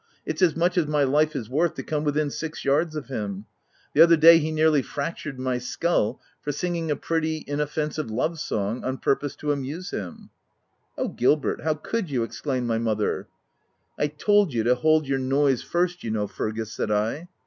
[0.25, 3.13] It's as much as my life is worth to come within six yards of him
[3.15, 3.47] l 3 26 THE TENANT
[3.93, 8.83] The other day he nearly fractured my skull for singing a pretty, inoffensive love song,
[8.83, 11.61] on pur pose to amuse him." * Oh, Gilbert!
[11.61, 13.27] how could you?" exclaimed my mother."
[13.99, 17.27] I told you to hold your noise first, you know Fergus," said I.